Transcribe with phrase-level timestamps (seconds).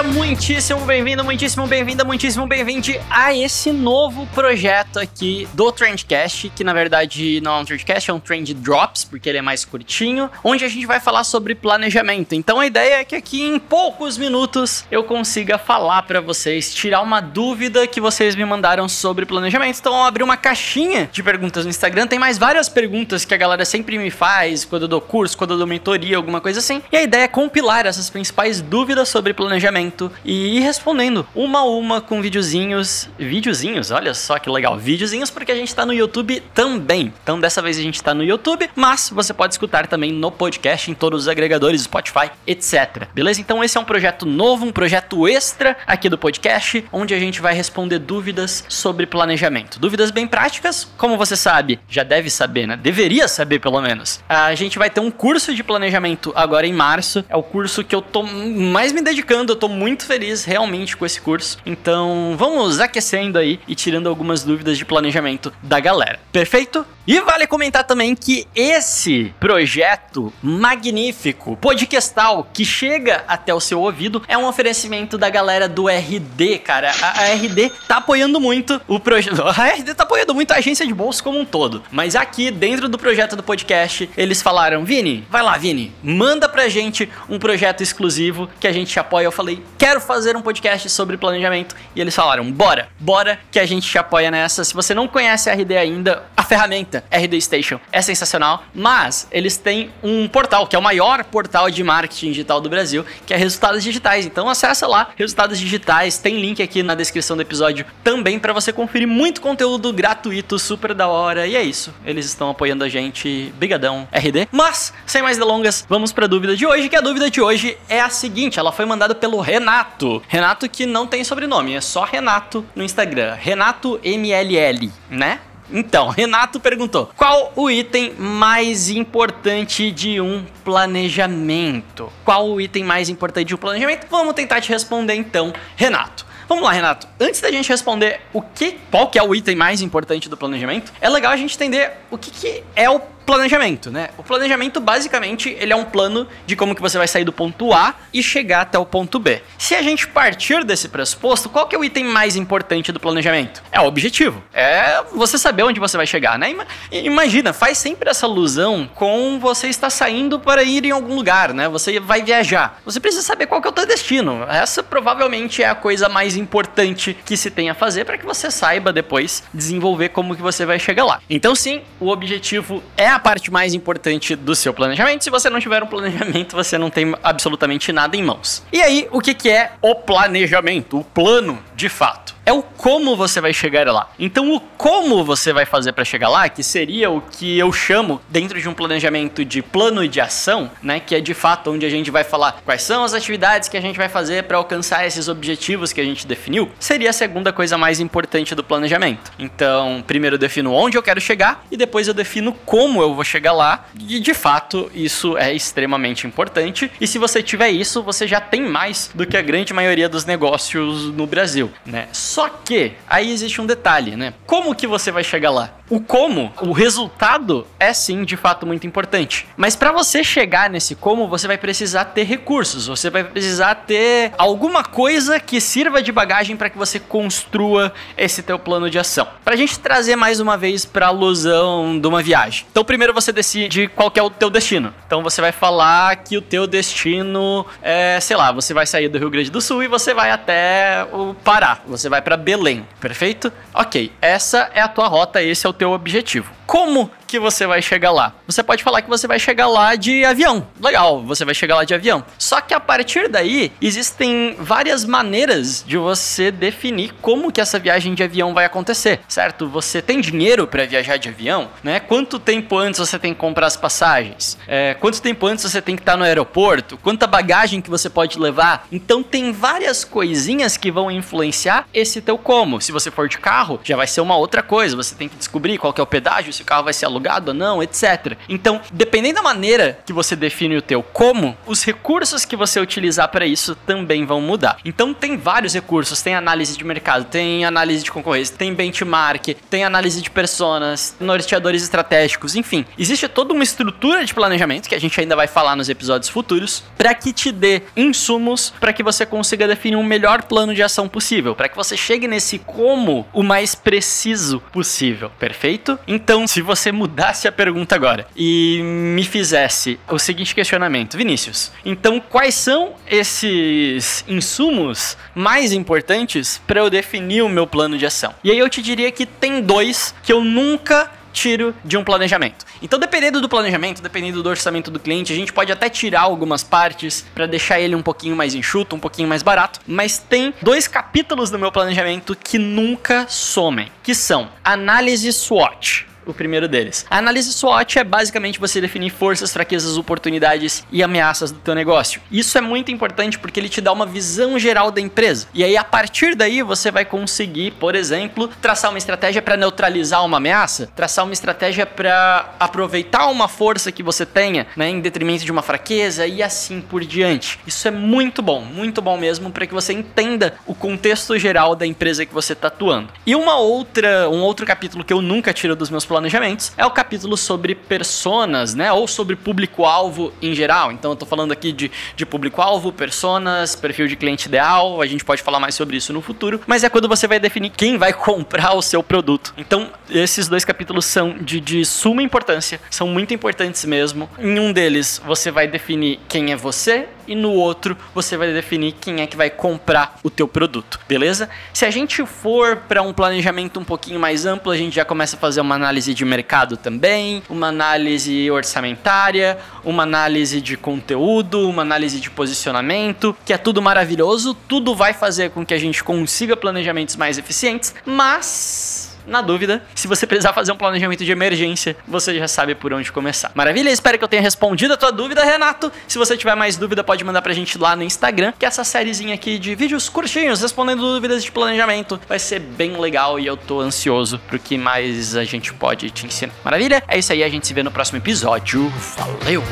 [0.00, 6.64] Seja muitíssimo bem-vindo, muitíssimo bem-vinda, muitíssimo bem-vinde a esse novo projeto aqui do Trendcast, que
[6.64, 10.30] na verdade não é um Trendcast, é um Trend Drops, porque ele é mais curtinho,
[10.42, 12.34] onde a gente vai falar sobre planejamento.
[12.34, 17.02] Então a ideia é que aqui em poucos minutos eu consiga falar para vocês, tirar
[17.02, 19.80] uma dúvida que vocês me mandaram sobre planejamento.
[19.80, 23.36] Então eu abri uma caixinha de perguntas no Instagram, tem mais várias perguntas que a
[23.38, 26.80] galera sempre me faz quando eu dou curso, quando eu dou mentoria, alguma coisa assim.
[26.90, 29.89] E a ideia é compilar essas principais dúvidas sobre planejamento
[30.24, 33.08] e ir respondendo uma a uma com videozinhos.
[33.18, 34.76] Videozinhos, olha só que legal.
[34.76, 37.12] Videozinhos porque a gente tá no YouTube também.
[37.22, 40.90] Então dessa vez a gente tá no YouTube, mas você pode escutar também no podcast,
[40.90, 43.08] em todos os agregadores, Spotify, etc.
[43.14, 43.40] Beleza?
[43.40, 47.40] Então esse é um projeto novo, um projeto extra aqui do podcast, onde a gente
[47.40, 49.78] vai responder dúvidas sobre planejamento.
[49.78, 52.76] Dúvidas bem práticas, como você sabe, já deve saber, né?
[52.76, 54.20] Deveria saber pelo menos.
[54.28, 57.24] A gente vai ter um curso de planejamento agora em março.
[57.28, 61.06] É o curso que eu tô mais me dedicando, eu tô muito feliz realmente com
[61.06, 61.56] esse curso.
[61.64, 66.20] Então, vamos aquecendo aí e tirando algumas dúvidas de planejamento da galera.
[66.30, 66.84] Perfeito?
[67.10, 74.22] E vale comentar também que esse projeto magnífico, podcastal, que chega até o seu ouvido,
[74.28, 76.92] é um oferecimento da galera do RD, cara.
[77.02, 79.42] A, a RD tá apoiando muito o projeto.
[79.42, 81.82] A RD tá apoiando muito a agência de bolsa como um todo.
[81.90, 86.68] Mas aqui, dentro do projeto do podcast, eles falaram: Vini, vai lá, Vini, manda pra
[86.68, 89.24] gente um projeto exclusivo que a gente apoia.
[89.24, 91.74] Eu falei, quero fazer um podcast sobre planejamento.
[91.96, 94.62] E eles falaram, bora, bora que a gente te apoia nessa.
[94.62, 99.56] Se você não conhece a RD ainda, a ferramenta RD Station é sensacional, mas eles
[99.56, 103.36] têm um portal, que é o maior portal de marketing digital do Brasil, que é
[103.36, 104.26] Resultados Digitais.
[104.26, 108.72] Então acessa lá, Resultados Digitais, tem link aqui na descrição do episódio também para você
[108.72, 111.46] conferir muito conteúdo gratuito, super da hora.
[111.46, 113.52] E é isso, eles estão apoiando a gente.
[113.58, 114.48] Brigadão, RD.
[114.50, 117.76] Mas, sem mais delongas, vamos para a dúvida de hoje, que a dúvida de hoje
[117.88, 120.22] é a seguinte, ela foi mandada pelo Renato.
[120.28, 123.34] Renato que não tem sobrenome, é só Renato no Instagram.
[123.34, 125.40] Renato MLL, né?
[125.72, 132.12] Então, Renato perguntou: qual o item mais importante de um planejamento?
[132.24, 134.06] Qual o item mais importante de um planejamento?
[134.10, 136.26] Vamos tentar te responder então, Renato.
[136.48, 137.06] Vamos lá, Renato.
[137.20, 140.92] Antes da gente responder o que, qual que é o item mais importante do planejamento,
[141.00, 143.00] é legal a gente entender o que, que é o
[143.30, 144.08] planejamento, né?
[144.18, 147.72] O planejamento basicamente ele é um plano de como que você vai sair do ponto
[147.72, 149.40] A e chegar até o ponto B.
[149.56, 153.62] Se a gente partir desse pressuposto, qual que é o item mais importante do planejamento?
[153.70, 154.42] É o objetivo.
[154.52, 156.52] É você saber onde você vai chegar, né?
[156.90, 161.68] Imagina, faz sempre essa alusão com você estar saindo para ir em algum lugar, né?
[161.68, 162.80] Você vai viajar.
[162.84, 164.44] Você precisa saber qual que é o teu destino.
[164.48, 168.50] Essa provavelmente é a coisa mais importante que se tem a fazer para que você
[168.50, 171.20] saiba depois desenvolver como que você vai chegar lá.
[171.30, 175.22] Então sim, o objetivo é a parte mais importante do seu planejamento.
[175.22, 178.62] Se você não tiver um planejamento, você não tem absolutamente nada em mãos.
[178.72, 180.98] E aí, o que, que é o planejamento?
[180.98, 184.10] O plano, de fato é o como você vai chegar lá.
[184.18, 188.20] Então, o como você vai fazer para chegar lá, que seria o que eu chamo
[188.28, 191.90] dentro de um planejamento de plano de ação, né, que é de fato onde a
[191.90, 195.28] gente vai falar quais são as atividades que a gente vai fazer para alcançar esses
[195.28, 199.30] objetivos que a gente definiu, seria a segunda coisa mais importante do planejamento.
[199.38, 203.24] Então, primeiro eu defino onde eu quero chegar e depois eu defino como eu vou
[203.24, 203.86] chegar lá.
[204.08, 206.90] E de fato, isso é extremamente importante.
[207.00, 210.24] E se você tiver isso, você já tem mais do que a grande maioria dos
[210.24, 212.08] negócios no Brasil, né?
[212.12, 214.34] Só que aí existe um detalhe, né?
[214.46, 215.70] Como que você vai chegar lá?
[215.90, 219.48] O como, o resultado é sim de fato muito importante.
[219.56, 224.32] Mas para você chegar nesse como, você vai precisar ter recursos, você vai precisar ter
[224.38, 229.26] alguma coisa que sirva de bagagem para que você construa esse teu plano de ação.
[229.44, 232.66] Pra gente trazer mais uma vez para alusão de uma viagem.
[232.70, 234.94] Então primeiro você decide qual é o teu destino.
[235.06, 239.18] Então você vai falar que o teu destino é, sei lá, você vai sair do
[239.18, 241.78] Rio Grande do Sul e você vai até o Pará.
[241.86, 243.52] Você vai para Belém, perfeito?
[243.74, 246.50] Ok, essa é a tua rota, esse é o teu objetivo.
[246.70, 248.32] Como que você vai chegar lá?
[248.46, 250.68] Você pode falar que você vai chegar lá de avião.
[250.80, 252.24] Legal, você vai chegar lá de avião.
[252.38, 258.14] Só que a partir daí, existem várias maneiras de você definir como que essa viagem
[258.14, 259.68] de avião vai acontecer, certo?
[259.68, 261.98] Você tem dinheiro para viajar de avião, né?
[261.98, 264.56] Quanto tempo antes você tem que comprar as passagens?
[264.68, 266.96] É, quanto tempo antes você tem que estar no aeroporto?
[266.98, 268.86] Quanta bagagem que você pode levar?
[268.92, 272.80] Então tem várias coisinhas que vão influenciar esse teu como.
[272.80, 274.94] Se você for de carro, já vai ser uma outra coisa.
[274.94, 277.50] Você tem que descobrir qual que é o pedágio se o carro vai ser alugado
[277.50, 278.36] ou não, etc.
[278.48, 283.28] Então, dependendo da maneira que você define o teu como, os recursos que você utilizar
[283.28, 284.78] para isso também vão mudar.
[284.84, 289.84] Então, tem vários recursos, tem análise de mercado, tem análise de concorrência, tem benchmark, tem
[289.84, 292.84] análise de personas, norteadores estratégicos, enfim.
[292.98, 296.82] Existe toda uma estrutura de planejamento que a gente ainda vai falar nos episódios futuros
[296.96, 301.08] para que te dê insumos para que você consiga definir um melhor plano de ação
[301.08, 305.98] possível, para que você chegue nesse como o mais preciso possível, perfeito?
[306.06, 312.18] Então, se você mudasse a pergunta agora e me fizesse o seguinte questionamento, Vinícius, então
[312.18, 318.34] quais são esses insumos mais importantes para eu definir o meu plano de ação?
[318.42, 322.66] E aí eu te diria que tem dois que eu nunca tiro de um planejamento.
[322.82, 326.64] Então, dependendo do planejamento, dependendo do orçamento do cliente, a gente pode até tirar algumas
[326.64, 330.88] partes para deixar ele um pouquinho mais enxuto, um pouquinho mais barato, mas tem dois
[330.88, 337.06] capítulos do meu planejamento que nunca somem, que são análise SWOT o primeiro deles.
[337.10, 342.20] A análise SWOT é basicamente você definir forças, fraquezas, oportunidades e ameaças do teu negócio.
[342.30, 345.48] Isso é muito importante porque ele te dá uma visão geral da empresa.
[345.54, 350.24] E aí a partir daí você vai conseguir, por exemplo, traçar uma estratégia para neutralizar
[350.24, 355.44] uma ameaça, traçar uma estratégia para aproveitar uma força que você tenha, né, em detrimento
[355.44, 357.58] de uma fraqueza e assim por diante.
[357.66, 361.86] Isso é muito bom, muito bom mesmo para que você entenda o contexto geral da
[361.86, 363.12] empresa que você está atuando.
[363.26, 366.90] E uma outra, um outro capítulo que eu nunca tiro dos meus planejamentos, é o
[366.90, 368.92] capítulo sobre personas, né?
[368.92, 370.90] Ou sobre público-alvo em geral.
[370.90, 375.00] Então eu tô falando aqui de, de público-alvo, personas, perfil de cliente ideal.
[375.00, 376.60] A gente pode falar mais sobre isso no futuro.
[376.66, 379.54] Mas é quando você vai definir quem vai comprar o seu produto.
[379.56, 384.28] Então, esses dois capítulos são de, de suma importância, são muito importantes mesmo.
[384.36, 388.96] Em um deles, você vai definir quem é você e no outro você vai definir
[389.00, 391.48] quem é que vai comprar o teu produto, beleza?
[391.72, 395.36] Se a gente for para um planejamento um pouquinho mais amplo, a gente já começa
[395.36, 401.82] a fazer uma análise de mercado também, uma análise orçamentária, uma análise de conteúdo, uma
[401.82, 406.56] análise de posicionamento, que é tudo maravilhoso, tudo vai fazer com que a gente consiga
[406.56, 412.38] planejamentos mais eficientes, mas na dúvida, se você precisar fazer um planejamento de emergência, você
[412.38, 413.50] já sabe por onde começar.
[413.54, 413.90] Maravilha?
[413.90, 415.92] Espero que eu tenha respondido a tua dúvida, Renato.
[416.06, 419.34] Se você tiver mais dúvida, pode mandar pra gente lá no Instagram, que essa sériezinha
[419.34, 423.80] aqui de vídeos curtinhos respondendo dúvidas de planejamento vai ser bem legal e eu tô
[423.80, 426.52] ansioso pro que mais a gente pode te ensinar.
[426.64, 427.02] Maravilha?
[427.06, 428.92] É isso aí, a gente se vê no próximo episódio.
[429.16, 429.62] Valeu!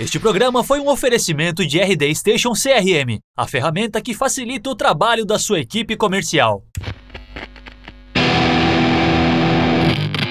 [0.00, 5.26] Este programa foi um oferecimento de RD Station CRM, a ferramenta que facilita o trabalho
[5.26, 6.64] da sua equipe comercial.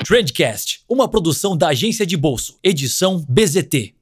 [0.05, 3.96] Trendcast, uma produção da agência de bolso, edição BZT.